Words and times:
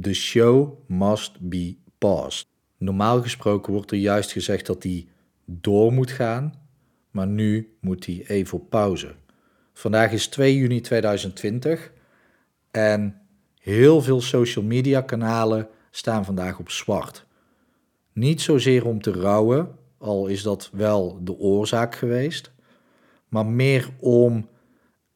The 0.00 0.14
show 0.14 0.78
must 0.86 1.48
be 1.48 1.76
paused. 1.98 2.46
Normaal 2.78 3.22
gesproken 3.22 3.72
wordt 3.72 3.90
er 3.90 3.96
juist 3.96 4.32
gezegd 4.32 4.66
dat 4.66 4.82
die 4.82 5.08
door 5.44 5.92
moet 5.92 6.10
gaan, 6.10 6.54
maar 7.10 7.26
nu 7.26 7.76
moet 7.80 8.04
die 8.04 8.28
even 8.28 8.58
op 8.58 8.70
pauze. 8.70 9.14
Vandaag 9.72 10.12
is 10.12 10.26
2 10.26 10.56
juni 10.56 10.80
2020 10.80 11.92
en 12.70 13.20
heel 13.58 14.02
veel 14.02 14.20
social 14.20 14.64
media 14.64 15.00
kanalen 15.00 15.68
staan 15.90 16.24
vandaag 16.24 16.58
op 16.58 16.70
zwart. 16.70 17.26
Niet 18.12 18.40
zozeer 18.40 18.86
om 18.86 19.02
te 19.02 19.12
rouwen, 19.12 19.76
al 19.98 20.26
is 20.26 20.42
dat 20.42 20.70
wel 20.72 21.18
de 21.24 21.38
oorzaak 21.38 21.94
geweest, 21.94 22.52
maar 23.28 23.46
meer 23.46 23.88
om 24.00 24.48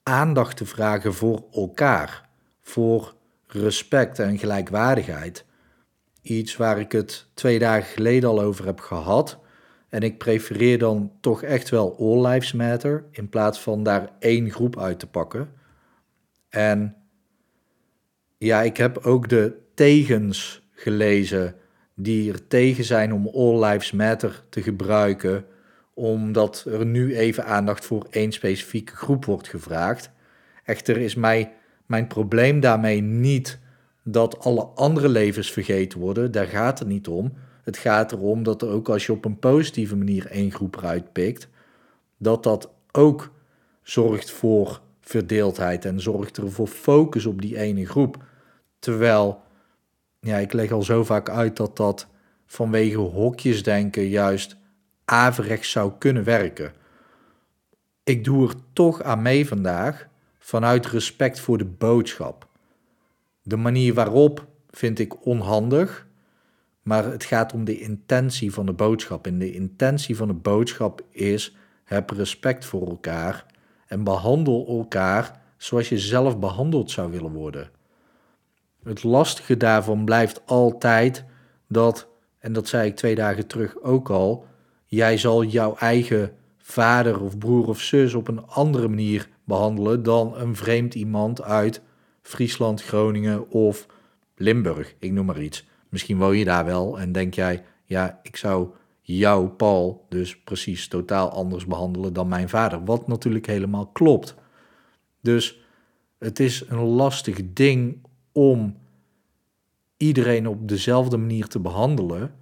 aandacht 0.02 0.56
te 0.56 0.66
vragen 0.66 1.14
voor 1.14 1.44
elkaar, 1.52 2.28
voor 2.62 3.14
respect 3.46 4.18
en 4.18 4.38
gelijkwaardigheid. 4.38 5.44
Iets 6.22 6.56
waar 6.56 6.80
ik 6.80 6.92
het 6.92 7.26
twee 7.34 7.58
dagen 7.58 7.88
geleden 7.88 8.28
al 8.28 8.40
over 8.40 8.66
heb 8.66 8.80
gehad. 8.80 9.38
En 9.88 10.00
ik 10.02 10.18
prefereer 10.18 10.78
dan 10.78 11.12
toch 11.20 11.42
echt 11.42 11.68
wel 11.68 11.96
All 11.98 12.26
Lives 12.26 12.52
Matter 12.52 13.04
in 13.10 13.28
plaats 13.28 13.60
van 13.60 13.82
daar 13.82 14.10
één 14.18 14.50
groep 14.50 14.78
uit 14.78 14.98
te 14.98 15.06
pakken. 15.06 15.52
En 16.48 16.96
ja, 18.38 18.62
ik 18.62 18.76
heb 18.76 18.98
ook 18.98 19.28
de 19.28 19.56
tegens 19.74 20.68
gelezen 20.70 21.54
die 21.94 22.32
er 22.32 22.46
tegen 22.46 22.84
zijn 22.84 23.12
om 23.12 23.28
All 23.28 23.64
Lives 23.64 23.92
Matter 23.92 24.42
te 24.48 24.62
gebruiken, 24.62 25.44
omdat 25.94 26.64
er 26.68 26.86
nu 26.86 27.16
even 27.16 27.44
aandacht 27.44 27.84
voor 27.84 28.06
één 28.10 28.32
specifieke 28.32 28.96
groep 28.96 29.24
wordt 29.24 29.48
gevraagd. 29.48 30.10
Echter 30.64 30.96
is 30.96 31.14
mij, 31.14 31.52
mijn 31.86 32.06
probleem 32.06 32.60
daarmee 32.60 33.00
niet 33.00 33.58
dat 34.02 34.40
alle 34.40 34.64
andere 34.64 35.08
levens 35.08 35.52
vergeten 35.52 35.98
worden, 35.98 36.32
daar 36.32 36.46
gaat 36.46 36.78
het 36.78 36.88
niet 36.88 37.08
om. 37.08 37.32
Het 37.62 37.76
gaat 37.76 38.12
erom 38.12 38.42
dat 38.42 38.62
er 38.62 38.68
ook 38.68 38.88
als 38.88 39.06
je 39.06 39.12
op 39.12 39.24
een 39.24 39.38
positieve 39.38 39.96
manier 39.96 40.26
één 40.26 40.52
groep 40.52 40.76
eruit 40.76 41.12
pikt, 41.12 41.48
dat 42.16 42.42
dat 42.42 42.70
ook 42.92 43.32
zorgt 43.82 44.30
voor 44.30 44.80
verdeeldheid 45.00 45.84
en 45.84 46.00
zorgt 46.00 46.36
er 46.36 46.52
voor 46.52 46.66
focus 46.66 47.26
op 47.26 47.42
die 47.42 47.58
ene 47.58 47.86
groep. 47.86 48.24
Terwijl, 48.78 49.42
ja, 50.20 50.36
ik 50.36 50.52
leg 50.52 50.72
al 50.72 50.82
zo 50.82 51.04
vaak 51.04 51.28
uit 51.28 51.56
dat 51.56 51.76
dat 51.76 52.06
vanwege 52.46 52.98
hokjesdenken 52.98 54.08
juist 54.08 54.56
averechts 55.04 55.70
zou 55.70 55.92
kunnen 55.98 56.24
werken. 56.24 56.72
Ik 58.04 58.24
doe 58.24 58.48
er 58.48 58.54
toch 58.72 59.02
aan 59.02 59.22
mee 59.22 59.48
vandaag 59.48 60.08
vanuit 60.46 60.86
respect 60.86 61.40
voor 61.40 61.58
de 61.58 61.64
boodschap. 61.64 62.48
De 63.42 63.56
manier 63.56 63.94
waarop 63.94 64.46
vind 64.70 64.98
ik 64.98 65.26
onhandig, 65.26 66.06
maar 66.82 67.04
het 67.04 67.24
gaat 67.24 67.52
om 67.52 67.64
de 67.64 67.80
intentie 67.80 68.52
van 68.52 68.66
de 68.66 68.72
boodschap. 68.72 69.26
En 69.26 69.38
de 69.38 69.52
intentie 69.52 70.16
van 70.16 70.28
de 70.28 70.34
boodschap 70.34 71.02
is: 71.10 71.56
heb 71.84 72.10
respect 72.10 72.64
voor 72.64 72.88
elkaar 72.88 73.46
en 73.86 74.04
behandel 74.04 74.66
elkaar 74.68 75.40
zoals 75.56 75.88
je 75.88 75.98
zelf 75.98 76.38
behandeld 76.38 76.90
zou 76.90 77.10
willen 77.10 77.32
worden. 77.32 77.70
Het 78.82 79.02
lastige 79.02 79.56
daarvan 79.56 80.04
blijft 80.04 80.42
altijd 80.44 81.24
dat, 81.68 82.08
en 82.38 82.52
dat 82.52 82.68
zei 82.68 82.88
ik 82.88 82.96
twee 82.96 83.14
dagen 83.14 83.46
terug 83.46 83.82
ook 83.82 84.10
al, 84.10 84.46
jij 84.84 85.18
zal 85.18 85.44
jouw 85.44 85.76
eigen 85.76 86.32
vader 86.58 87.20
of 87.20 87.38
broer 87.38 87.68
of 87.68 87.80
zus 87.80 88.14
op 88.14 88.28
een 88.28 88.46
andere 88.46 88.88
manier 88.88 89.34
behandelen 89.46 90.02
dan 90.02 90.36
een 90.36 90.56
vreemd 90.56 90.94
iemand 90.94 91.42
uit 91.42 91.82
Friesland, 92.22 92.82
Groningen 92.82 93.50
of 93.50 93.86
Limburg, 94.36 94.94
ik 94.98 95.12
noem 95.12 95.26
maar 95.26 95.42
iets. 95.42 95.66
Misschien 95.88 96.18
woon 96.18 96.36
je 96.36 96.44
daar 96.44 96.64
wel 96.64 97.00
en 97.00 97.12
denk 97.12 97.34
jij, 97.34 97.64
ja, 97.84 98.20
ik 98.22 98.36
zou 98.36 98.68
jou, 99.00 99.48
Paul, 99.48 100.06
dus 100.08 100.38
precies 100.38 100.88
totaal 100.88 101.30
anders 101.30 101.66
behandelen 101.66 102.12
dan 102.12 102.28
mijn 102.28 102.48
vader. 102.48 102.84
Wat 102.84 103.06
natuurlijk 103.06 103.46
helemaal 103.46 103.86
klopt. 103.86 104.34
Dus 105.20 105.60
het 106.18 106.40
is 106.40 106.64
een 106.68 106.84
lastig 106.84 107.40
ding 107.44 108.06
om 108.32 108.76
iedereen 109.96 110.46
op 110.46 110.68
dezelfde 110.68 111.16
manier 111.16 111.46
te 111.46 111.60
behandelen. 111.60 112.34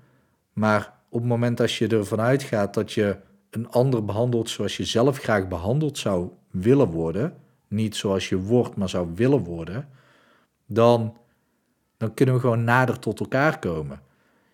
Maar 0.53 0.95
op 1.09 1.21
het 1.21 1.28
moment 1.28 1.57
dat 1.57 1.73
je 1.73 1.87
ervan 1.87 2.21
uitgaat 2.21 2.75
dat 2.75 2.93
je 2.93 3.17
een 3.54 3.70
ander 3.70 4.04
behandelt 4.04 4.50
zoals 4.50 4.76
je 4.76 4.84
zelf 4.84 5.19
graag 5.19 5.48
behandeld 5.48 5.98
zou 5.98 6.28
willen 6.50 6.91
worden, 6.91 7.37
niet 7.69 7.97
zoals 7.97 8.28
je 8.28 8.38
wordt, 8.38 8.76
maar 8.76 8.88
zou 8.88 9.09
willen 9.15 9.44
worden, 9.44 9.88
dan, 10.66 11.16
dan 11.97 12.15
kunnen 12.15 12.34
we 12.34 12.41
gewoon 12.41 12.65
nader 12.65 12.98
tot 12.98 13.20
elkaar 13.20 13.59
komen. 13.59 14.00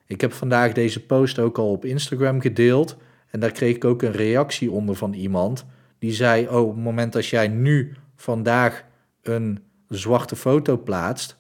Ik 0.06 0.20
heb 0.20 0.32
vandaag 0.32 0.72
deze 0.72 1.06
post 1.06 1.38
ook 1.38 1.58
al 1.58 1.70
op 1.70 1.84
Instagram 1.84 2.40
gedeeld 2.40 2.96
en 3.30 3.40
daar 3.40 3.50
kreeg 3.50 3.74
ik 3.76 3.84
ook 3.84 4.02
een 4.02 4.12
reactie 4.12 4.70
onder 4.70 4.94
van 4.94 5.12
iemand 5.12 5.64
die 5.98 6.12
zei: 6.12 6.48
Oh, 6.48 6.60
op 6.60 6.74
het 6.74 6.84
moment 6.84 7.12
dat 7.12 7.26
jij 7.26 7.48
nu 7.48 7.96
vandaag 8.16 8.84
een 9.22 9.58
zwarte 9.88 10.36
foto 10.36 10.78
plaatst, 10.78 11.38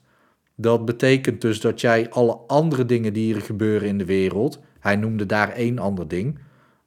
dat 0.54 0.84
betekent 0.84 1.40
dus 1.40 1.60
dat 1.60 1.80
jij 1.80 2.10
alle 2.10 2.38
andere 2.46 2.84
dingen 2.84 3.12
die 3.12 3.34
er 3.34 3.40
gebeuren 3.40 3.88
in 3.88 3.98
de 3.98 4.04
wereld, 4.04 4.60
hij 4.78 4.96
noemde 4.96 5.26
daar 5.26 5.48
één 5.48 5.78
ander 5.78 6.08
ding, 6.08 6.38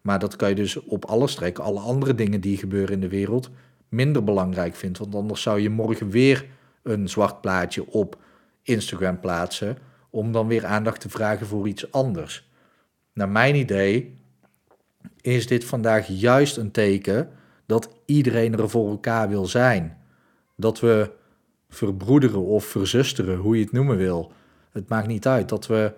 maar 0.03 0.19
dat 0.19 0.35
kan 0.35 0.49
je 0.49 0.55
dus 0.55 0.79
op 0.79 1.05
alles 1.05 1.35
trekken, 1.35 1.63
alle 1.63 1.79
andere 1.79 2.15
dingen 2.15 2.41
die 2.41 2.57
gebeuren 2.57 2.93
in 2.93 2.99
de 2.99 3.07
wereld, 3.07 3.49
minder 3.89 4.23
belangrijk 4.23 4.75
vindt. 4.75 4.97
Want 4.97 5.15
anders 5.15 5.41
zou 5.41 5.59
je 5.59 5.69
morgen 5.69 6.09
weer 6.09 6.45
een 6.81 7.09
zwart 7.09 7.41
plaatje 7.41 7.87
op 7.87 8.17
Instagram 8.61 9.19
plaatsen, 9.19 9.77
om 10.09 10.31
dan 10.31 10.47
weer 10.47 10.65
aandacht 10.65 11.01
te 11.01 11.09
vragen 11.09 11.45
voor 11.47 11.67
iets 11.67 11.91
anders. 11.91 12.49
Naar 13.13 13.29
mijn 13.29 13.55
idee 13.55 14.15
is 15.21 15.47
dit 15.47 15.65
vandaag 15.65 16.07
juist 16.07 16.57
een 16.57 16.71
teken 16.71 17.29
dat 17.65 17.89
iedereen 18.05 18.57
er 18.57 18.69
voor 18.69 18.89
elkaar 18.89 19.29
wil 19.29 19.45
zijn. 19.45 19.97
Dat 20.55 20.79
we 20.79 21.11
verbroederen 21.69 22.45
of 22.45 22.65
verzusteren, 22.65 23.37
hoe 23.37 23.57
je 23.57 23.63
het 23.63 23.71
noemen 23.71 23.97
wil. 23.97 24.31
Het 24.71 24.89
maakt 24.89 25.07
niet 25.07 25.27
uit. 25.27 25.49
Dat 25.49 25.67
we 25.67 25.93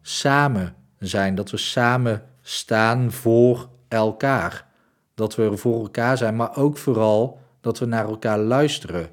samen 0.00 0.74
zijn, 0.98 1.34
dat 1.34 1.50
we 1.50 1.56
samen 1.56 2.22
staan 2.48 3.12
voor 3.12 3.68
elkaar. 3.88 4.66
Dat 5.14 5.34
we 5.34 5.42
er 5.42 5.58
voor 5.58 5.80
elkaar 5.80 6.16
zijn, 6.16 6.36
maar 6.36 6.56
ook 6.56 6.78
vooral 6.78 7.38
dat 7.60 7.78
we 7.78 7.86
naar 7.86 8.08
elkaar 8.08 8.38
luisteren. 8.38 9.08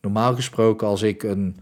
Normaal 0.00 0.34
gesproken, 0.34 0.86
als 0.86 1.02
ik 1.02 1.22
een 1.22 1.56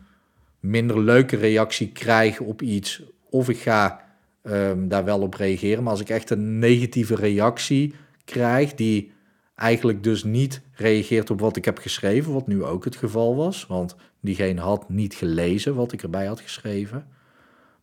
minder 0.61 1.01
leuke 1.01 1.37
reactie 1.37 1.93
krijg 1.93 2.41
op 2.41 2.63
iets, 2.63 3.03
of 3.31 3.49
ik 3.49 3.59
ga 3.59 4.01
um, 4.43 4.89
daar 4.89 5.05
wel 5.05 5.21
op 5.21 5.35
reageren, 5.35 5.83
maar 5.83 5.93
als 5.93 6.01
ik 6.01 6.09
echt 6.09 6.31
een 6.31 6.59
negatieve 6.59 7.15
reactie 7.15 7.95
krijg, 8.25 8.75
die 8.75 9.13
eigenlijk 9.55 10.03
dus 10.03 10.25
niet 10.25 10.61
reageert 10.73 11.31
op 11.31 11.41
wat 11.41 11.57
ik 11.57 11.65
heb 11.65 11.79
geschreven, 11.79 12.33
wat 12.33 12.47
nu 12.47 12.65
ook 12.65 12.85
het 12.85 12.97
geval 12.97 13.37
was, 13.37 13.67
want 13.67 13.97
diegene 14.21 14.61
had 14.61 14.89
niet 14.89 15.15
gelezen 15.15 15.75
wat 15.75 15.93
ik 15.93 16.03
erbij 16.03 16.27
had 16.27 16.41
geschreven. 16.41 17.07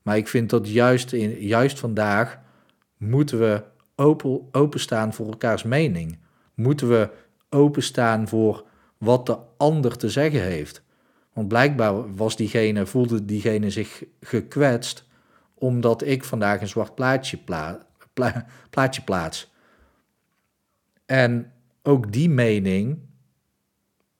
Maar 0.01 0.17
ik 0.17 0.27
vind 0.27 0.49
dat 0.49 0.69
juist, 0.69 1.13
in, 1.13 1.39
juist 1.39 1.79
vandaag 1.79 2.41
moeten 3.09 3.39
we 3.39 3.63
open, 3.95 4.47
openstaan 4.51 5.13
voor 5.13 5.27
elkaars 5.27 5.63
mening. 5.63 6.17
Moeten 6.53 6.89
we 6.89 7.09
openstaan 7.49 8.27
voor 8.27 8.65
wat 8.97 9.25
de 9.25 9.37
ander 9.57 9.97
te 9.97 10.09
zeggen 10.09 10.41
heeft. 10.41 10.81
Want 11.33 11.47
blijkbaar 11.47 12.15
was 12.15 12.35
diegene, 12.35 12.85
voelde 12.85 13.25
diegene 13.25 13.69
zich 13.69 14.03
gekwetst 14.21 15.05
omdat 15.53 16.03
ik 16.03 16.23
vandaag 16.23 16.61
een 16.61 16.67
zwart 16.67 16.95
plaatje, 16.95 17.37
pla, 17.37 17.87
plaatje 18.69 19.01
plaats. 19.01 19.51
En 21.05 21.51
ook 21.83 22.11
die 22.11 22.29
mening, 22.29 22.99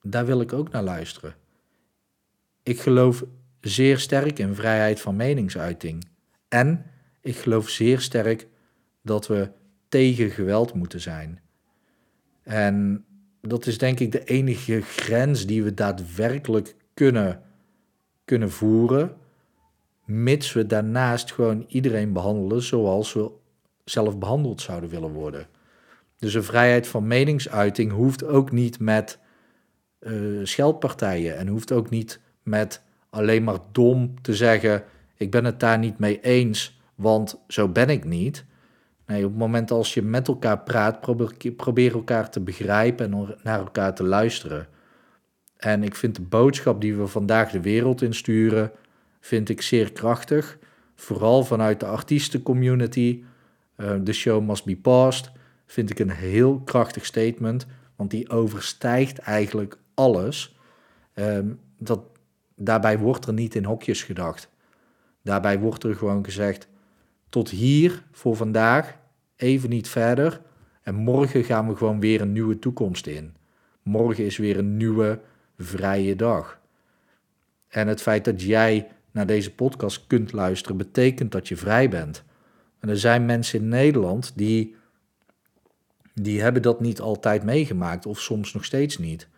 daar 0.02 0.26
wil 0.26 0.40
ik 0.40 0.52
ook 0.52 0.70
naar 0.70 0.82
luisteren. 0.82 1.34
Ik 2.62 2.80
geloof 2.80 3.24
zeer 3.60 3.98
sterk 3.98 4.38
in 4.38 4.54
vrijheid 4.54 5.00
van 5.00 5.16
meningsuiting. 5.16 6.08
En 6.48 6.86
ik 7.20 7.36
geloof 7.36 7.68
zeer 7.68 8.00
sterk 8.00 8.46
dat 9.04 9.26
we 9.26 9.50
tegen 9.88 10.30
geweld 10.30 10.74
moeten 10.74 11.00
zijn. 11.00 11.40
En 12.42 13.04
dat 13.40 13.66
is 13.66 13.78
denk 13.78 14.00
ik 14.00 14.12
de 14.12 14.24
enige 14.24 14.80
grens 14.80 15.46
die 15.46 15.62
we 15.62 15.74
daadwerkelijk 15.74 16.74
kunnen, 16.94 17.42
kunnen 18.24 18.50
voeren, 18.50 19.16
mits 20.04 20.52
we 20.52 20.66
daarnaast 20.66 21.32
gewoon 21.32 21.64
iedereen 21.68 22.12
behandelen 22.12 22.62
zoals 22.62 23.12
we 23.12 23.30
zelf 23.84 24.18
behandeld 24.18 24.60
zouden 24.60 24.90
willen 24.90 25.12
worden. 25.12 25.46
Dus 26.18 26.34
een 26.34 26.44
vrijheid 26.44 26.86
van 26.86 27.06
meningsuiting 27.06 27.92
hoeft 27.92 28.24
ook 28.24 28.52
niet 28.52 28.78
met 28.80 29.18
uh, 30.00 30.44
scheldpartijen 30.44 31.36
en 31.36 31.48
hoeft 31.48 31.72
ook 31.72 31.90
niet 31.90 32.20
met 32.42 32.82
alleen 33.10 33.44
maar 33.44 33.58
dom 33.72 34.22
te 34.22 34.34
zeggen: 34.34 34.84
ik 35.16 35.30
ben 35.30 35.44
het 35.44 35.60
daar 35.60 35.78
niet 35.78 35.98
mee 35.98 36.20
eens, 36.20 36.80
want 36.94 37.40
zo 37.48 37.68
ben 37.68 37.88
ik 37.88 38.04
niet. 38.04 38.44
Nee, 39.06 39.24
op 39.24 39.30
het 39.30 39.38
moment 39.38 39.70
als 39.70 39.94
je 39.94 40.02
met 40.02 40.28
elkaar 40.28 40.58
praat, 40.58 41.00
probeer, 41.56 41.92
elkaar 41.92 42.30
te 42.30 42.40
begrijpen 42.40 43.12
en 43.12 43.36
naar 43.42 43.58
elkaar 43.58 43.94
te 43.94 44.04
luisteren. 44.04 44.68
En 45.56 45.82
ik 45.82 45.94
vind 45.94 46.14
de 46.16 46.22
boodschap 46.22 46.80
die 46.80 46.96
we 46.96 47.06
vandaag 47.06 47.50
de 47.50 47.60
wereld 47.60 48.02
insturen, 48.02 48.72
vind 49.20 49.48
ik 49.48 49.62
zeer 49.62 49.92
krachtig. 49.92 50.58
Vooral 50.94 51.44
vanuit 51.44 51.80
de 51.80 51.86
artiestencommunity. 51.86 53.22
Uh, 53.76 53.94
The 53.94 54.12
show 54.12 54.46
must 54.46 54.64
be 54.64 54.76
paused. 54.76 55.30
Vind 55.66 55.90
ik 55.90 55.98
een 55.98 56.10
heel 56.10 56.60
krachtig 56.60 57.04
statement. 57.04 57.66
Want 57.96 58.10
die 58.10 58.30
overstijgt 58.30 59.18
eigenlijk 59.18 59.78
alles. 59.94 60.58
Ehm, 61.14 61.48
dat, 61.78 62.00
daarbij 62.56 62.98
wordt 62.98 63.26
er 63.26 63.32
niet 63.32 63.54
in 63.54 63.64
hokjes 63.64 64.02
gedacht. 64.02 64.48
Daarbij 65.22 65.58
wordt 65.58 65.84
er 65.84 65.94
gewoon 65.94 66.24
gezegd: 66.24 66.68
tot 67.34 67.50
hier 67.50 68.02
voor 68.10 68.36
vandaag, 68.36 68.96
even 69.36 69.70
niet 69.70 69.88
verder. 69.88 70.40
En 70.82 70.94
morgen 70.94 71.44
gaan 71.44 71.68
we 71.68 71.76
gewoon 71.76 72.00
weer 72.00 72.20
een 72.20 72.32
nieuwe 72.32 72.58
toekomst 72.58 73.06
in. 73.06 73.34
Morgen 73.82 74.24
is 74.24 74.36
weer 74.36 74.58
een 74.58 74.76
nieuwe 74.76 75.20
vrije 75.58 76.16
dag. 76.16 76.60
En 77.68 77.88
het 77.88 78.02
feit 78.02 78.24
dat 78.24 78.42
jij 78.42 78.88
naar 79.10 79.26
deze 79.26 79.54
podcast 79.54 80.06
kunt 80.06 80.32
luisteren, 80.32 80.76
betekent 80.76 81.32
dat 81.32 81.48
je 81.48 81.56
vrij 81.56 81.88
bent. 81.88 82.24
En 82.80 82.88
er 82.88 82.98
zijn 82.98 83.26
mensen 83.26 83.58
in 83.58 83.68
Nederland 83.68 84.32
die, 84.34 84.76
die 86.12 86.40
hebben 86.42 86.62
dat 86.62 86.80
niet 86.80 87.00
altijd 87.00 87.44
meegemaakt, 87.44 88.06
of 88.06 88.20
soms 88.20 88.52
nog 88.52 88.64
steeds 88.64 88.98
niet. 88.98 89.28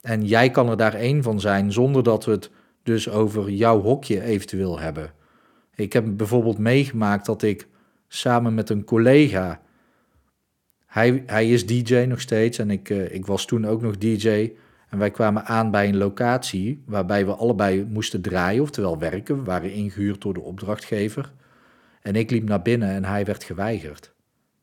En 0.00 0.26
jij 0.26 0.50
kan 0.50 0.68
er 0.68 0.76
daar 0.76 0.94
één 0.94 1.22
van 1.22 1.40
zijn, 1.40 1.72
zonder 1.72 2.02
dat 2.02 2.24
we 2.24 2.30
het 2.30 2.50
dus 2.82 3.08
over 3.08 3.50
jouw 3.50 3.80
hokje 3.80 4.22
eventueel 4.22 4.78
hebben. 4.78 5.16
Ik 5.78 5.92
heb 5.92 6.16
bijvoorbeeld 6.16 6.58
meegemaakt 6.58 7.26
dat 7.26 7.42
ik 7.42 7.68
samen 8.08 8.54
met 8.54 8.70
een 8.70 8.84
collega. 8.84 9.60
Hij, 10.86 11.22
hij 11.26 11.50
is 11.50 11.66
DJ 11.66 11.96
nog 11.96 12.20
steeds 12.20 12.58
en 12.58 12.70
ik, 12.70 12.88
uh, 12.88 13.14
ik 13.14 13.26
was 13.26 13.46
toen 13.46 13.66
ook 13.66 13.82
nog 13.82 13.98
DJ. 13.98 14.52
En 14.88 14.98
wij 14.98 15.10
kwamen 15.10 15.44
aan 15.44 15.70
bij 15.70 15.88
een 15.88 15.96
locatie 15.96 16.82
waarbij 16.86 17.26
we 17.26 17.34
allebei 17.34 17.84
moesten 17.84 18.20
draaien, 18.20 18.62
oftewel 18.62 18.98
werken. 18.98 19.36
We 19.36 19.42
waren 19.42 19.72
ingehuurd 19.72 20.20
door 20.20 20.34
de 20.34 20.40
opdrachtgever. 20.40 21.32
En 22.02 22.16
ik 22.16 22.30
liep 22.30 22.48
naar 22.48 22.62
binnen 22.62 22.88
en 22.88 23.04
hij 23.04 23.24
werd 23.24 23.44
geweigerd, 23.44 24.14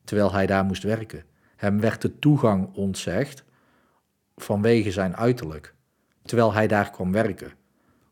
terwijl 0.04 0.32
hij 0.32 0.46
daar 0.46 0.64
moest 0.64 0.82
werken. 0.82 1.24
Hem 1.56 1.80
werd 1.80 2.02
de 2.02 2.18
toegang 2.18 2.74
ontzegd 2.74 3.44
vanwege 4.36 4.90
zijn 4.90 5.16
uiterlijk, 5.16 5.74
terwijl 6.22 6.52
hij 6.52 6.66
daar 6.66 6.90
kwam 6.90 7.12
werken. 7.12 7.52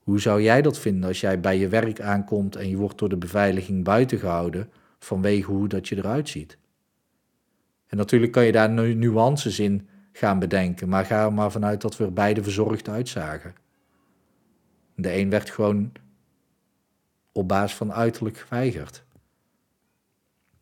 Hoe 0.04 0.20
zou 0.20 0.42
jij 0.42 0.62
dat 0.62 0.78
vinden 0.78 1.08
als 1.08 1.20
jij 1.20 1.40
bij 1.40 1.58
je 1.58 1.68
werk 1.68 2.00
aankomt 2.00 2.56
en 2.56 2.68
je 2.68 2.76
wordt 2.76 2.98
door 2.98 3.08
de 3.08 3.16
beveiliging 3.16 3.84
buiten 3.84 4.18
gehouden 4.18 4.70
vanwege 4.98 5.50
hoe 5.50 5.68
dat 5.68 5.88
je 5.88 5.96
eruit 5.96 6.28
ziet? 6.28 6.58
En 7.86 7.96
natuurlijk 7.96 8.32
kan 8.32 8.44
je 8.44 8.52
daar 8.52 8.70
nu 8.70 8.94
nuances 8.94 9.58
in 9.58 9.88
gaan 10.12 10.38
bedenken, 10.38 10.88
maar 10.88 11.04
ga 11.04 11.24
er 11.24 11.32
maar 11.32 11.50
vanuit 11.50 11.80
dat 11.80 11.96
we 11.96 12.04
er 12.04 12.12
beide 12.12 12.42
verzorgd 12.42 12.88
uitzagen. 12.88 13.54
De 14.94 15.16
een 15.16 15.30
werd 15.30 15.50
gewoon 15.50 15.92
op 17.32 17.48
basis 17.48 17.76
van 17.76 17.92
uiterlijk 17.92 18.38
geweigerd. 18.38 19.04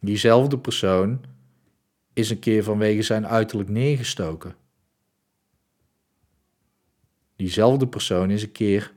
Diezelfde 0.00 0.58
persoon 0.58 1.20
is 2.12 2.30
een 2.30 2.38
keer 2.38 2.64
vanwege 2.64 3.02
zijn 3.02 3.26
uiterlijk 3.26 3.68
neergestoken. 3.68 4.54
Diezelfde 7.36 7.88
persoon 7.88 8.30
is 8.30 8.42
een 8.42 8.52
keer 8.52 8.92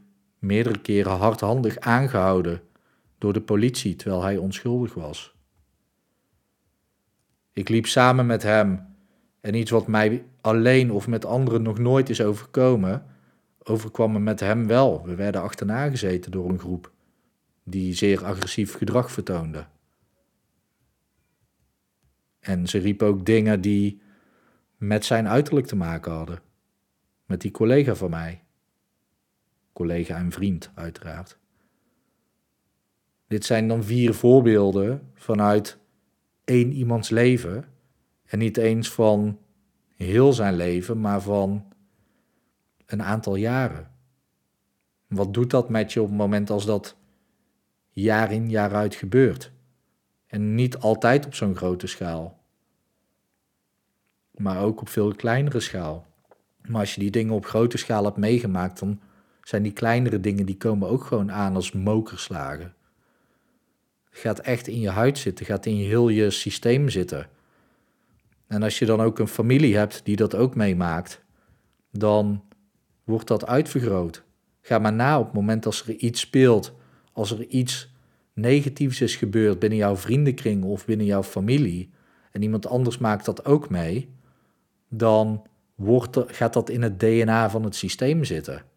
meerdere 0.45 0.80
keren 0.80 1.18
hardhandig 1.18 1.80
aangehouden 1.80 2.62
door 3.18 3.33
de 3.33 3.42
politie 3.42 3.95
terwijl 3.95 4.24
hij 4.24 4.38
onschuldig 4.38 4.94
was. 4.94 5.36
Ik 7.53 7.69
liep 7.69 7.86
samen 7.86 8.25
met 8.25 8.44
hem 8.44 8.95
en 9.42 9.53
iets 9.53 9.71
wat 9.71 9.88
mij 9.88 10.25
alleen 10.42 10.92
of 10.92 11.07
met 11.07 11.25
anderen 11.25 11.62
nog 11.62 11.77
nooit 11.77 12.09
is 12.09 12.21
overkomen, 12.21 13.06
overkwam 13.63 14.12
me 14.12 14.19
met 14.19 14.39
hem 14.39 14.68
wel. 14.68 15.06
We 15.06 15.15
werden 15.15 15.42
achterna 15.42 15.89
gezeten 15.89 16.31
door 16.31 16.50
een 16.50 16.59
groep 16.59 16.92
die 17.63 17.94
zeer 17.94 18.25
agressief 18.25 18.74
gedrag 18.74 19.12
vertoonde. 19.12 19.65
En 22.39 22.68
ze 22.68 22.77
riep 22.77 23.01
ook 23.01 23.25
dingen 23.25 23.62
die 23.62 24.01
met 24.77 25.06
zijn 25.06 25.27
uiterlijk 25.27 25.68
te 25.68 25.75
maken 25.75 26.12
hadden. 26.12 26.39
Met 27.25 27.42
die 27.42 27.51
collega 27.51 27.95
van 27.95 28.09
mij 28.09 28.44
collega 29.75 30.18
en 30.18 30.31
vriend, 30.31 30.72
uiteraard. 30.74 31.38
Dit 33.27 33.45
zijn 33.45 33.68
dan 33.68 33.83
vier 33.83 34.13
voorbeelden 34.13 35.12
vanuit 35.13 35.77
één 36.44 36.72
iemands 36.72 37.10
leven. 37.10 37.66
En 38.25 38.39
niet 38.39 38.57
eens 38.57 38.92
van 38.92 39.39
heel 39.95 40.33
zijn 40.33 40.56
leven, 40.56 41.00
maar 41.01 41.22
van 41.22 41.74
een 42.86 43.04
aantal 43.04 43.36
jaren. 43.36 43.92
Wat 45.07 45.33
doet 45.33 45.50
dat 45.50 45.69
met 45.69 45.94
je 45.94 46.01
op 46.01 46.07
het 46.07 46.18
moment 46.18 46.50
als 46.50 46.66
dat 46.66 46.95
jaar 47.89 48.31
in 48.31 48.50
jaar 48.50 48.74
uit 48.74 48.95
gebeurt? 48.95 49.51
En 50.28 50.56
niet 50.56 50.78
altijd 50.78 51.25
op 51.25 51.33
zo'n 51.33 51.56
grote 51.56 51.88
schaal, 51.88 52.39
maar 54.31 54.62
ook 54.62 54.81
op 54.81 54.89
veel 54.89 55.16
kleinere 55.16 55.60
schaal. 55.60 56.06
Maar 56.62 56.80
als 56.80 56.94
je 56.94 57.01
die 57.01 57.12
dingen 57.12 57.33
op 57.33 57.45
grote 57.45 57.78
schaal 57.78 58.04
hebt 58.04 58.18
meegemaakt, 58.18 58.80
dan 58.80 59.01
zijn 59.45 59.63
die 59.63 59.71
kleinere 59.71 60.19
dingen, 60.19 60.45
die 60.45 60.57
komen 60.57 60.89
ook 60.89 61.03
gewoon 61.03 61.31
aan 61.31 61.56
als 61.56 61.71
mokerslagen. 61.71 62.74
Het 64.09 64.19
gaat 64.19 64.39
echt 64.39 64.68
in 64.68 64.80
je 64.80 64.89
huid 64.89 65.18
zitten, 65.18 65.45
gaat 65.45 65.65
in 65.65 65.75
heel 65.75 66.09
je 66.09 66.30
systeem 66.30 66.89
zitten. 66.89 67.27
En 68.47 68.63
als 68.63 68.80
je 68.80 68.86
dan 68.86 69.01
ook 69.01 69.19
een 69.19 69.27
familie 69.27 69.77
hebt 69.77 70.06
die 70.06 70.15
dat 70.15 70.36
ook 70.36 70.56
meemaakt, 70.56 71.21
dan 71.92 72.44
wordt 73.03 73.27
dat 73.27 73.47
uitvergroot. 73.47 74.24
Ga 74.62 74.80
maar 74.80 74.94
na 74.94 75.19
op 75.19 75.25
het 75.25 75.33
moment 75.33 75.65
als 75.65 75.88
er 75.88 75.95
iets 75.95 76.19
speelt, 76.19 76.74
als 77.12 77.31
er 77.31 77.45
iets 77.45 77.94
negatiefs 78.33 79.01
is 79.01 79.15
gebeurd 79.15 79.59
binnen 79.59 79.77
jouw 79.77 79.95
vriendenkring 79.95 80.63
of 80.63 80.86
binnen 80.86 81.06
jouw 81.06 81.24
familie, 81.24 81.89
en 82.31 82.42
iemand 82.42 82.68
anders 82.68 82.97
maakt 82.97 83.25
dat 83.25 83.45
ook 83.45 83.69
mee, 83.69 84.09
dan 84.89 85.47
wordt 85.75 86.15
er, 86.15 86.25
gaat 86.27 86.53
dat 86.53 86.69
in 86.69 86.81
het 86.81 87.00
DNA 87.00 87.50
van 87.50 87.63
het 87.63 87.75
systeem 87.75 88.24
zitten. 88.24 88.74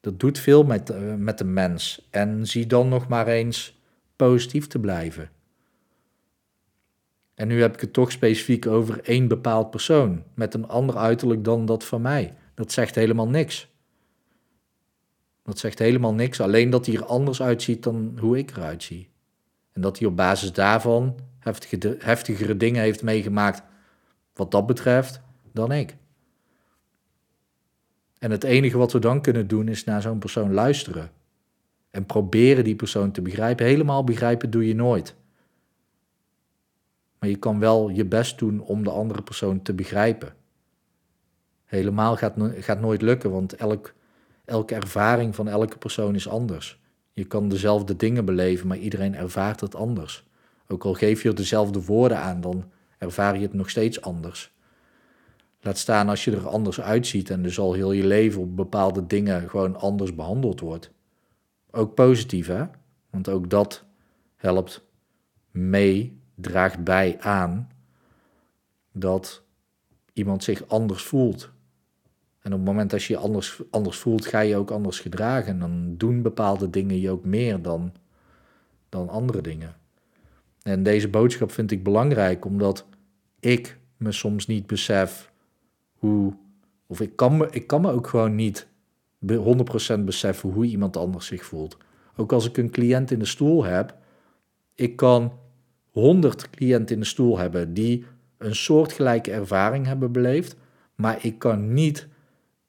Dat 0.00 0.20
doet 0.20 0.38
veel 0.38 0.64
met, 0.64 0.90
uh, 0.90 1.14
met 1.14 1.38
de 1.38 1.44
mens. 1.44 2.06
En 2.10 2.46
zie 2.46 2.66
dan 2.66 2.88
nog 2.88 3.08
maar 3.08 3.26
eens 3.26 3.80
positief 4.16 4.66
te 4.66 4.78
blijven. 4.78 5.30
En 7.34 7.48
nu 7.48 7.60
heb 7.60 7.74
ik 7.74 7.80
het 7.80 7.92
toch 7.92 8.12
specifiek 8.12 8.66
over 8.66 9.00
één 9.04 9.28
bepaald 9.28 9.70
persoon, 9.70 10.22
met 10.34 10.54
een 10.54 10.68
ander 10.68 10.96
uiterlijk 10.96 11.44
dan 11.44 11.66
dat 11.66 11.84
van 11.84 12.02
mij. 12.02 12.34
Dat 12.54 12.72
zegt 12.72 12.94
helemaal 12.94 13.28
niks. 13.28 13.68
Dat 15.42 15.58
zegt 15.58 15.78
helemaal 15.78 16.14
niks, 16.14 16.40
alleen 16.40 16.70
dat 16.70 16.86
hij 16.86 16.94
er 16.94 17.04
anders 17.04 17.42
uitziet 17.42 17.82
dan 17.82 18.16
hoe 18.20 18.38
ik 18.38 18.50
eruit 18.50 18.82
zie. 18.82 19.10
En 19.72 19.80
dat 19.80 19.98
hij 19.98 20.08
op 20.08 20.16
basis 20.16 20.52
daarvan 20.52 21.16
heftige, 21.38 21.96
heftigere 21.98 22.56
dingen 22.56 22.82
heeft 22.82 23.02
meegemaakt, 23.02 23.62
wat 24.34 24.50
dat 24.50 24.66
betreft, 24.66 25.20
dan 25.52 25.72
ik. 25.72 25.96
En 28.20 28.30
het 28.30 28.44
enige 28.44 28.78
wat 28.78 28.92
we 28.92 28.98
dan 28.98 29.20
kunnen 29.20 29.46
doen 29.46 29.68
is 29.68 29.84
naar 29.84 30.02
zo'n 30.02 30.18
persoon 30.18 30.52
luisteren. 30.52 31.10
En 31.90 32.06
proberen 32.06 32.64
die 32.64 32.76
persoon 32.76 33.10
te 33.10 33.22
begrijpen. 33.22 33.66
Helemaal 33.66 34.04
begrijpen 34.04 34.50
doe 34.50 34.66
je 34.66 34.74
nooit. 34.74 35.14
Maar 37.18 37.28
je 37.28 37.36
kan 37.36 37.58
wel 37.58 37.88
je 37.88 38.04
best 38.04 38.38
doen 38.38 38.60
om 38.60 38.84
de 38.84 38.90
andere 38.90 39.22
persoon 39.22 39.62
te 39.62 39.72
begrijpen. 39.72 40.34
Helemaal 41.64 42.16
gaat, 42.16 42.34
gaat 42.38 42.80
nooit 42.80 43.02
lukken, 43.02 43.30
want 43.30 43.54
elk, 43.54 43.94
elke 44.44 44.74
ervaring 44.74 45.34
van 45.34 45.48
elke 45.48 45.78
persoon 45.78 46.14
is 46.14 46.28
anders. 46.28 46.80
Je 47.12 47.24
kan 47.24 47.48
dezelfde 47.48 47.96
dingen 47.96 48.24
beleven, 48.24 48.66
maar 48.66 48.78
iedereen 48.78 49.14
ervaart 49.14 49.60
het 49.60 49.74
anders. 49.74 50.24
Ook 50.68 50.84
al 50.84 50.94
geef 50.94 51.22
je 51.22 51.28
er 51.28 51.34
dezelfde 51.34 51.84
woorden 51.84 52.18
aan, 52.18 52.40
dan 52.40 52.64
ervaar 52.98 53.34
je 53.34 53.42
het 53.42 53.54
nog 53.54 53.70
steeds 53.70 54.00
anders. 54.00 54.52
Laat 55.60 55.78
staan 55.78 56.08
als 56.08 56.24
je 56.24 56.32
er 56.32 56.48
anders 56.48 56.80
uitziet 56.80 57.30
en 57.30 57.42
dus 57.42 57.58
al 57.58 57.72
heel 57.72 57.92
je 57.92 58.06
leven 58.06 58.40
op 58.40 58.56
bepaalde 58.56 59.06
dingen 59.06 59.48
gewoon 59.48 59.76
anders 59.76 60.14
behandeld 60.14 60.60
wordt. 60.60 60.90
Ook 61.70 61.94
positief, 61.94 62.46
hè? 62.46 62.64
Want 63.10 63.28
ook 63.28 63.50
dat 63.50 63.84
helpt 64.36 64.84
mee, 65.50 66.20
draagt 66.34 66.84
bij 66.84 67.16
aan 67.20 67.68
dat 68.92 69.42
iemand 70.12 70.44
zich 70.44 70.68
anders 70.68 71.02
voelt. 71.02 71.50
En 72.40 72.52
op 72.52 72.58
het 72.58 72.66
moment 72.68 72.90
dat 72.90 73.02
je 73.02 73.12
je 73.12 73.18
anders, 73.18 73.62
anders 73.70 73.96
voelt, 73.96 74.26
ga 74.26 74.40
je 74.40 74.56
ook 74.56 74.70
anders 74.70 75.00
gedragen. 75.00 75.52
En 75.52 75.58
dan 75.58 75.94
doen 75.96 76.22
bepaalde 76.22 76.70
dingen 76.70 77.00
je 77.00 77.10
ook 77.10 77.24
meer 77.24 77.62
dan, 77.62 77.92
dan 78.88 79.08
andere 79.08 79.40
dingen. 79.40 79.76
En 80.62 80.82
deze 80.82 81.08
boodschap 81.08 81.52
vind 81.52 81.70
ik 81.70 81.82
belangrijk, 81.82 82.44
omdat 82.44 82.86
ik 83.40 83.78
me 83.96 84.12
soms 84.12 84.46
niet 84.46 84.66
besef 84.66 85.29
hoe. 86.00 86.32
Of 86.86 87.00
ik 87.00 87.16
kan 87.16 87.36
me, 87.36 87.48
ik 87.50 87.66
kan 87.66 87.86
ook 87.86 88.06
gewoon 88.06 88.34
niet 88.34 88.66
100% 89.26 90.00
beseffen 90.04 90.50
hoe 90.50 90.64
iemand 90.64 90.96
anders 90.96 91.26
zich 91.26 91.44
voelt. 91.44 91.76
Ook 92.16 92.32
als 92.32 92.48
ik 92.48 92.56
een 92.56 92.70
cliënt 92.70 93.10
in 93.10 93.18
de 93.18 93.24
stoel 93.24 93.64
heb, 93.64 93.96
ik 94.74 94.96
kan 94.96 95.32
100 95.90 96.50
cliënten 96.50 96.94
in 96.94 97.00
de 97.00 97.06
stoel 97.06 97.38
hebben 97.38 97.74
die 97.74 98.04
een 98.38 98.54
soortgelijke 98.54 99.30
ervaring 99.30 99.86
hebben 99.86 100.12
beleefd, 100.12 100.56
maar 100.94 101.24
ik 101.24 101.38
kan 101.38 101.72
niet 101.72 102.08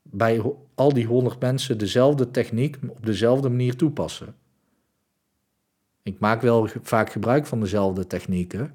bij 0.01 0.41
al 0.75 0.93
die 0.93 1.05
honderd 1.05 1.39
mensen 1.39 1.77
dezelfde 1.77 2.31
techniek 2.31 2.77
op 2.87 3.05
dezelfde 3.05 3.49
manier 3.49 3.75
toepassen. 3.75 4.35
Ik 6.03 6.19
maak 6.19 6.41
wel 6.41 6.67
vaak 6.81 7.11
gebruik 7.11 7.45
van 7.45 7.59
dezelfde 7.59 8.07
technieken, 8.07 8.73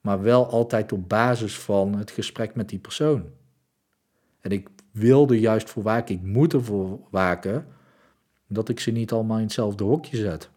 maar 0.00 0.22
wel 0.22 0.46
altijd 0.50 0.92
op 0.92 1.08
basis 1.08 1.58
van 1.58 1.96
het 1.96 2.10
gesprek 2.10 2.54
met 2.54 2.68
die 2.68 2.78
persoon. 2.78 3.24
En 4.46 4.52
ik 4.52 4.68
wilde 4.90 5.40
juist 5.40 5.70
voor 5.70 5.82
waken, 5.82 6.14
ik 6.14 6.22
moet 6.22 6.52
ervoor 6.52 7.00
waken, 7.10 7.66
dat 8.46 8.68
ik 8.68 8.80
ze 8.80 8.90
niet 8.90 9.12
allemaal 9.12 9.36
in 9.36 9.42
hetzelfde 9.42 9.84
hokje 9.84 10.16
zet. 10.16 10.50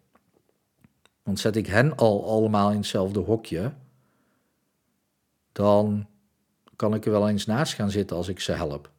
Want 1.24 1.40
zet 1.40 1.56
ik 1.56 1.68
hen 1.68 1.96
al 1.96 2.30
allemaal 2.30 2.72
in 2.72 2.78
hetzelfde 2.78 3.20
hokje, 3.20 3.74
dan 5.52 6.08
kan 6.76 6.94
ik 6.94 7.06
er 7.06 7.12
wel 7.12 7.30
eens 7.30 7.46
naast 7.46 7.74
gaan 7.74 7.92
zitten 7.92 8.18
als 8.18 8.28
ik 8.28 8.40
ze 8.40 8.52
help. 8.52 8.92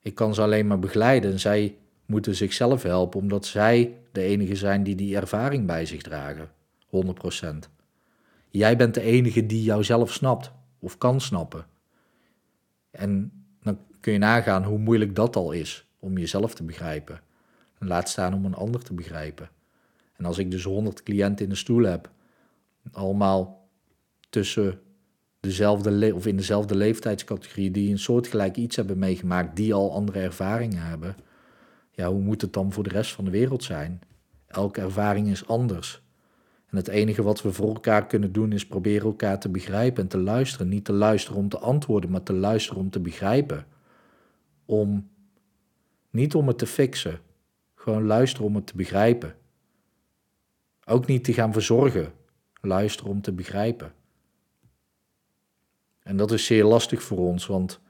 Ik 0.00 0.14
kan 0.14 0.34
ze 0.34 0.42
alleen 0.42 0.66
maar 0.66 0.78
begeleiden 0.78 1.32
en 1.32 1.40
zij 1.40 1.76
moeten 2.06 2.34
zichzelf 2.34 2.82
helpen 2.82 3.20
omdat 3.20 3.46
zij 3.46 3.98
de 4.12 4.22
enige 4.22 4.56
zijn 4.56 4.82
die 4.82 4.94
die 4.94 5.16
ervaring 5.16 5.66
bij 5.66 5.86
zich 5.86 6.02
dragen. 6.02 6.50
100%. 6.86 7.68
Jij 8.48 8.76
bent 8.76 8.94
de 8.94 9.02
enige 9.02 9.46
die 9.46 9.62
jouzelf 9.62 10.12
snapt 10.12 10.52
of 10.78 10.98
kan 10.98 11.20
snappen. 11.20 11.66
En 12.90 13.43
kun 14.04 14.12
je 14.12 14.18
nagaan 14.18 14.64
hoe 14.64 14.78
moeilijk 14.78 15.14
dat 15.14 15.36
al 15.36 15.52
is 15.52 15.86
om 15.98 16.18
jezelf 16.18 16.54
te 16.54 16.62
begrijpen. 16.62 17.20
En 17.78 17.86
laat 17.86 18.08
staan 18.08 18.34
om 18.34 18.44
een 18.44 18.54
ander 18.54 18.82
te 18.82 18.94
begrijpen. 18.94 19.50
En 20.16 20.24
als 20.24 20.38
ik 20.38 20.50
dus 20.50 20.64
100 20.64 21.02
cliënten 21.02 21.44
in 21.44 21.50
de 21.50 21.56
stoel 21.56 21.84
heb, 21.84 22.10
allemaal 22.92 23.68
tussen 24.30 24.80
dezelfde 25.40 26.14
of 26.14 26.26
in 26.26 26.36
dezelfde 26.36 26.76
leeftijdscategorie, 26.76 27.70
die 27.70 27.90
een 27.90 27.98
soortgelijk 27.98 28.56
iets 28.56 28.76
hebben 28.76 28.98
meegemaakt, 28.98 29.56
die 29.56 29.74
al 29.74 29.92
andere 29.92 30.20
ervaringen 30.20 30.82
hebben, 30.82 31.16
ja, 31.90 32.08
hoe 32.08 32.22
moet 32.22 32.40
het 32.40 32.52
dan 32.52 32.72
voor 32.72 32.84
de 32.84 32.90
rest 32.90 33.12
van 33.12 33.24
de 33.24 33.30
wereld 33.30 33.64
zijn? 33.64 34.00
Elke 34.46 34.80
ervaring 34.80 35.28
is 35.28 35.46
anders. 35.46 36.02
En 36.66 36.76
het 36.76 36.88
enige 36.88 37.22
wat 37.22 37.42
we 37.42 37.52
voor 37.52 37.68
elkaar 37.68 38.06
kunnen 38.06 38.32
doen 38.32 38.52
is 38.52 38.66
proberen 38.66 39.06
elkaar 39.06 39.40
te 39.40 39.48
begrijpen 39.48 40.02
en 40.02 40.08
te 40.08 40.18
luisteren. 40.18 40.68
Niet 40.68 40.84
te 40.84 40.92
luisteren 40.92 41.38
om 41.38 41.48
te 41.48 41.58
antwoorden, 41.58 42.10
maar 42.10 42.22
te 42.22 42.32
luisteren 42.32 42.80
om 42.80 42.90
te 42.90 43.00
begrijpen. 43.00 43.66
Om, 44.64 45.10
niet 46.10 46.34
om 46.34 46.48
het 46.48 46.58
te 46.58 46.66
fixen, 46.66 47.20
gewoon 47.74 48.04
luisteren 48.04 48.46
om 48.46 48.54
het 48.54 48.66
te 48.66 48.76
begrijpen. 48.76 49.36
Ook 50.84 51.06
niet 51.06 51.24
te 51.24 51.32
gaan 51.32 51.52
verzorgen, 51.52 52.12
luisteren 52.60 53.10
om 53.10 53.20
te 53.20 53.32
begrijpen. 53.32 53.92
En 56.02 56.16
dat 56.16 56.32
is 56.32 56.46
zeer 56.46 56.64
lastig 56.64 57.02
voor 57.02 57.18
ons, 57.18 57.46
want 57.46 57.80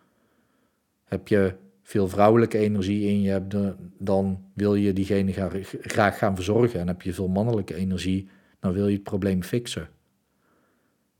heb 1.04 1.28
je 1.28 1.54
veel 1.82 2.08
vrouwelijke 2.08 2.58
energie 2.58 3.08
in 3.08 3.20
je 3.20 3.74
dan 3.98 4.44
wil 4.54 4.74
je 4.74 4.92
diegene 4.92 5.32
graag 5.80 6.18
gaan 6.18 6.34
verzorgen. 6.34 6.80
En 6.80 6.86
heb 6.86 7.02
je 7.02 7.14
veel 7.14 7.28
mannelijke 7.28 7.74
energie, 7.74 8.28
dan 8.58 8.72
wil 8.72 8.86
je 8.88 8.94
het 8.94 9.02
probleem 9.02 9.42
fixen. 9.42 9.88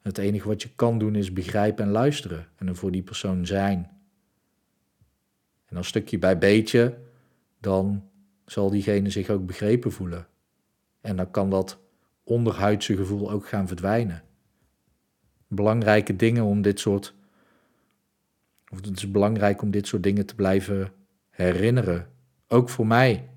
Het 0.01 0.19
enige 0.19 0.49
wat 0.49 0.63
je 0.63 0.69
kan 0.75 0.99
doen 0.99 1.15
is 1.15 1.33
begrijpen 1.33 1.85
en 1.85 1.91
luisteren 1.91 2.47
en 2.57 2.69
er 2.69 2.77
voor 2.77 2.91
die 2.91 3.03
persoon 3.03 3.47
zijn. 3.47 3.91
En 5.75 5.81
dan 5.81 5.89
stukje 5.89 6.19
bij 6.19 6.39
beetje, 6.39 6.99
dan 7.61 8.09
zal 8.47 8.71
diegene 8.71 9.11
zich 9.11 9.31
ook 9.31 9.47
begrepen 9.47 9.93
voelen. 9.93 10.27
En 11.01 11.17
dan 11.17 11.31
kan 11.31 11.51
dat 11.51 11.79
onderhuidse 12.25 12.97
gevoel 12.97 13.31
ook 13.31 13.49
gaan 13.49 13.67
verdwijnen. 13.67 14.23
Belangrijke 15.49 16.17
dingen 16.17 16.45
om 16.45 16.63
dit 16.63 16.81
soort 16.81 17.15
of 18.71 18.85
het 18.85 18.97
is 18.97 19.11
belangrijk 19.11 19.63
om 19.63 19.71
dit 19.71 19.87
soort 19.87 20.03
dingen 20.03 20.27
te 20.27 20.35
blijven 20.35 20.93
herinneren. 21.31 22.09
Ook 22.49 22.69
voor 22.69 22.87
mij. 22.87 23.29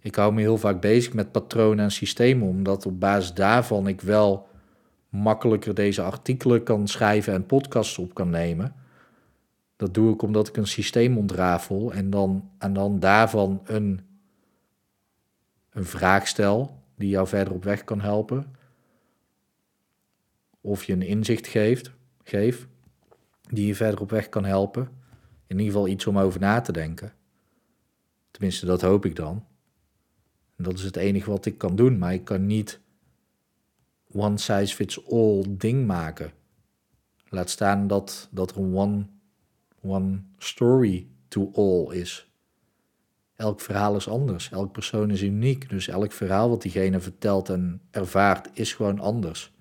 Ik 0.00 0.14
hou 0.14 0.32
me 0.32 0.40
heel 0.40 0.58
vaak 0.58 0.80
bezig 0.80 1.12
met 1.12 1.32
patronen 1.32 1.84
en 1.84 1.90
systemen, 1.90 2.48
omdat 2.48 2.86
op 2.86 3.00
basis 3.00 3.34
daarvan 3.34 3.86
ik 3.86 4.00
wel 4.00 4.48
makkelijker 5.08 5.74
deze 5.74 6.02
artikelen 6.02 6.62
kan 6.62 6.88
schrijven 6.88 7.32
en 7.32 7.46
podcasts 7.46 7.98
op 7.98 8.14
kan 8.14 8.30
nemen. 8.30 8.79
Dat 9.80 9.94
doe 9.94 10.12
ik 10.12 10.22
omdat 10.22 10.48
ik 10.48 10.56
een 10.56 10.66
systeem 10.66 11.18
ontrafel 11.18 11.92
en 11.92 12.10
dan, 12.10 12.50
en 12.58 12.72
dan 12.72 12.98
daarvan 12.98 13.60
een, 13.64 14.00
een 15.70 15.84
vraag 15.84 16.26
stel 16.28 16.82
die 16.94 17.08
jou 17.08 17.26
verder 17.26 17.54
op 17.54 17.64
weg 17.64 17.84
kan 17.84 18.00
helpen. 18.00 18.54
Of 20.60 20.84
je 20.84 20.92
een 20.92 21.02
inzicht 21.02 21.46
geeft, 21.46 21.90
geef 22.22 22.68
die 23.48 23.66
je 23.66 23.74
verder 23.74 24.00
op 24.00 24.10
weg 24.10 24.28
kan 24.28 24.44
helpen. 24.44 24.88
In 25.46 25.58
ieder 25.58 25.72
geval 25.72 25.88
iets 25.88 26.06
om 26.06 26.18
over 26.18 26.40
na 26.40 26.60
te 26.60 26.72
denken. 26.72 27.12
Tenminste, 28.30 28.66
dat 28.66 28.80
hoop 28.80 29.04
ik 29.04 29.16
dan. 29.16 29.46
Dat 30.56 30.78
is 30.78 30.84
het 30.84 30.96
enige 30.96 31.30
wat 31.30 31.46
ik 31.46 31.58
kan 31.58 31.76
doen, 31.76 31.98
maar 31.98 32.12
ik 32.12 32.24
kan 32.24 32.46
niet 32.46 32.80
one 34.12 34.38
size 34.38 34.74
fits 34.74 35.10
all 35.10 35.44
ding 35.48 35.86
maken. 35.86 36.32
Laat 37.28 37.50
staan 37.50 37.86
dat, 37.86 38.28
dat 38.30 38.50
er 38.50 38.56
een 38.56 38.74
one, 38.74 39.06
one 39.82 40.22
story 40.38 41.06
to 41.28 41.50
all 41.54 41.94
is. 41.94 42.30
Elk 43.36 43.60
verhaal 43.60 43.96
is 43.96 44.08
anders, 44.08 44.50
elk 44.50 44.72
persoon 44.72 45.10
is 45.10 45.22
uniek, 45.22 45.68
dus 45.68 45.88
elk 45.88 46.12
verhaal 46.12 46.48
wat 46.48 46.62
diegene 46.62 47.00
vertelt 47.00 47.48
en 47.48 47.80
ervaart 47.90 48.48
is 48.52 48.74
gewoon 48.74 48.98
anders. 48.98 49.52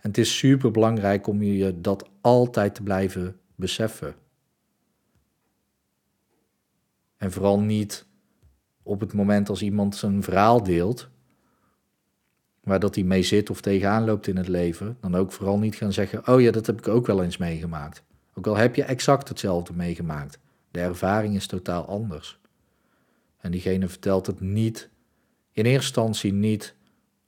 En 0.00 0.08
het 0.08 0.18
is 0.18 0.38
super 0.38 0.70
belangrijk 0.70 1.26
om 1.26 1.42
je 1.42 1.80
dat 1.80 2.08
altijd 2.20 2.74
te 2.74 2.82
blijven 2.82 3.40
beseffen. 3.54 4.14
En 7.16 7.32
vooral 7.32 7.60
niet 7.60 8.06
op 8.82 9.00
het 9.00 9.12
moment 9.12 9.48
als 9.48 9.62
iemand 9.62 9.96
zijn 9.96 10.22
verhaal 10.22 10.62
deelt, 10.62 11.08
waar 12.60 12.80
dat 12.80 12.94
hij 12.94 13.04
mee 13.04 13.22
zit 13.22 13.50
of 13.50 13.60
tegenaan 13.60 14.04
loopt 14.04 14.26
in 14.26 14.36
het 14.36 14.48
leven, 14.48 14.96
dan 15.00 15.14
ook 15.14 15.32
vooral 15.32 15.58
niet 15.58 15.74
gaan 15.74 15.92
zeggen: 15.92 16.28
Oh 16.28 16.40
ja, 16.40 16.50
dat 16.50 16.66
heb 16.66 16.78
ik 16.78 16.88
ook 16.88 17.06
wel 17.06 17.22
eens 17.22 17.36
meegemaakt. 17.36 18.02
Ook 18.38 18.46
al 18.46 18.56
heb 18.56 18.74
je 18.74 18.82
exact 18.82 19.28
hetzelfde 19.28 19.72
meegemaakt, 19.72 20.38
de 20.70 20.80
ervaring 20.80 21.34
is 21.34 21.46
totaal 21.46 21.86
anders. 21.86 22.38
En 23.40 23.50
diegene 23.50 23.88
vertelt 23.88 24.26
het 24.26 24.40
niet, 24.40 24.90
in 25.52 25.64
eerste 25.64 25.86
instantie 25.86 26.32
niet 26.32 26.74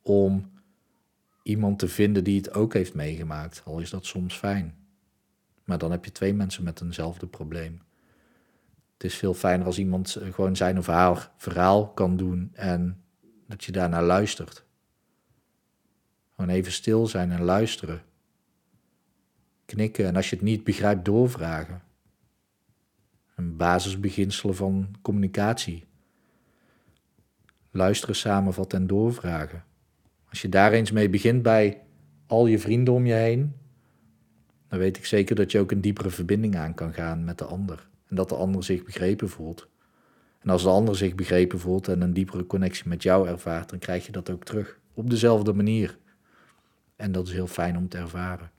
om 0.01 0.51
iemand 1.43 1.79
te 1.79 1.87
vinden 1.87 2.23
die 2.23 2.37
het 2.37 2.53
ook 2.53 2.73
heeft 2.73 2.93
meegemaakt, 2.93 3.61
al 3.65 3.79
is 3.79 3.89
dat 3.89 4.05
soms 4.05 4.37
fijn. 4.37 4.75
Maar 5.63 5.77
dan 5.77 5.91
heb 5.91 6.05
je 6.05 6.11
twee 6.11 6.33
mensen 6.33 6.63
met 6.63 6.81
eenzelfde 6.81 7.27
probleem. 7.27 7.81
Het 8.93 9.03
is 9.03 9.15
veel 9.15 9.33
fijner 9.33 9.65
als 9.65 9.79
iemand 9.79 10.17
gewoon 10.31 10.55
zijn 10.55 10.77
of 10.77 10.87
haar 10.87 11.31
verhaal 11.37 11.89
kan 11.89 12.17
doen 12.17 12.49
en 12.53 13.03
dat 13.47 13.63
je 13.63 13.71
daarnaar 13.71 14.03
luistert. 14.03 14.65
Gewoon 16.35 16.55
even 16.55 16.71
stil 16.71 17.07
zijn 17.07 17.31
en 17.31 17.41
luisteren. 17.41 18.01
Knikken 19.71 20.05
en 20.05 20.15
als 20.15 20.29
je 20.29 20.35
het 20.35 20.45
niet 20.45 20.63
begrijpt, 20.63 21.05
doorvragen. 21.05 21.81
Een 23.35 23.55
basisbeginselen 23.55 24.55
van 24.55 24.95
communicatie. 25.01 25.85
Luisteren, 27.71 28.15
samenvatten 28.15 28.79
en 28.79 28.87
doorvragen. 28.87 29.63
Als 30.29 30.41
je 30.41 30.49
daar 30.49 30.71
eens 30.71 30.91
mee 30.91 31.09
begint 31.09 31.41
bij 31.41 31.81
al 32.27 32.45
je 32.45 32.59
vrienden 32.59 32.93
om 32.93 33.05
je 33.05 33.13
heen, 33.13 33.55
dan 34.67 34.79
weet 34.79 34.97
ik 34.97 35.05
zeker 35.05 35.35
dat 35.35 35.51
je 35.51 35.59
ook 35.59 35.71
een 35.71 35.81
diepere 35.81 36.09
verbinding 36.09 36.55
aan 36.55 36.73
kan 36.73 36.93
gaan 36.93 37.23
met 37.23 37.37
de 37.37 37.45
ander. 37.45 37.89
En 38.07 38.15
dat 38.15 38.29
de 38.29 38.35
ander 38.35 38.63
zich 38.63 38.83
begrepen 38.83 39.29
voelt. 39.29 39.67
En 40.39 40.49
als 40.49 40.63
de 40.63 40.69
ander 40.69 40.95
zich 40.95 41.15
begrepen 41.15 41.59
voelt 41.59 41.87
en 41.87 42.01
een 42.01 42.13
diepere 42.13 42.45
connectie 42.45 42.87
met 42.87 43.03
jou 43.03 43.27
ervaart, 43.27 43.69
dan 43.69 43.79
krijg 43.79 44.05
je 44.05 44.11
dat 44.11 44.29
ook 44.29 44.43
terug. 44.43 44.79
Op 44.93 45.09
dezelfde 45.09 45.53
manier. 45.53 45.97
En 46.95 47.11
dat 47.11 47.27
is 47.27 47.33
heel 47.33 47.47
fijn 47.47 47.77
om 47.77 47.87
te 47.87 47.97
ervaren. 47.97 48.51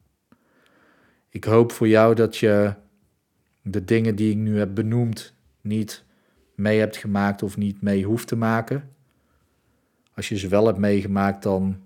Ik 1.33 1.45
hoop 1.45 1.73
voor 1.73 1.89
jou 1.89 2.15
dat 2.15 2.37
je 2.37 2.75
de 3.63 3.85
dingen 3.85 4.17
die 4.17 4.31
ik 4.31 4.37
nu 4.37 4.59
heb 4.59 4.75
benoemd 4.75 5.35
niet 5.61 6.05
mee 6.55 6.79
hebt 6.79 6.97
gemaakt 6.97 7.43
of 7.43 7.57
niet 7.57 7.83
mee 7.83 8.05
hoeft 8.05 8.27
te 8.27 8.37
maken. 8.37 8.91
Als 10.15 10.29
je 10.29 10.39
ze 10.39 10.49
wel 10.49 10.67
hebt 10.67 10.79
meegemaakt, 10.79 11.43
dan 11.43 11.81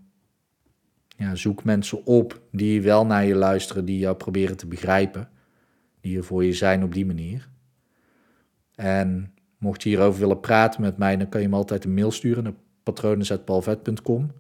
ja, 1.17 1.35
zoek 1.35 1.65
mensen 1.65 2.07
op 2.07 2.41
die 2.51 2.83
wel 2.83 3.07
naar 3.07 3.25
je 3.25 3.35
luisteren, 3.35 3.85
die 3.85 3.99
jou 3.99 4.17
proberen 4.17 4.57
te 4.57 4.67
begrijpen, 4.67 5.29
die 6.01 6.17
er 6.17 6.25
voor 6.25 6.45
je 6.45 6.53
zijn 6.53 6.83
op 6.83 6.95
die 6.95 7.07
manier. 7.07 7.49
En 8.75 9.35
mocht 9.59 9.83
je 9.83 9.89
hierover 9.89 10.21
willen 10.21 10.41
praten 10.41 10.81
met 10.81 10.97
mij, 10.97 11.17
dan 11.17 11.29
kan 11.29 11.41
je 11.41 11.49
me 11.49 11.57
altijd 11.57 11.85
een 11.85 11.95
mail 11.95 12.11
sturen 12.11 12.43
naar 12.43 12.55
patronen.palvet.com. 12.83 14.31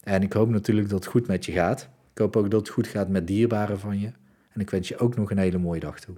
En 0.00 0.22
ik 0.22 0.32
hoop 0.32 0.48
natuurlijk 0.48 0.88
dat 0.88 1.04
het 1.04 1.12
goed 1.12 1.26
met 1.26 1.44
je 1.44 1.52
gaat. 1.52 1.92
Ik 2.14 2.20
hoop 2.20 2.36
ook 2.36 2.50
dat 2.50 2.60
het 2.60 2.68
goed 2.68 2.86
gaat 2.86 3.08
met 3.08 3.26
dierbaren 3.26 3.78
van 3.78 4.00
je. 4.00 4.12
En 4.52 4.60
ik 4.60 4.70
wens 4.70 4.88
je 4.88 4.98
ook 4.98 5.16
nog 5.16 5.30
een 5.30 5.38
hele 5.38 5.58
mooie 5.58 5.80
dag 5.80 6.00
toe. 6.00 6.16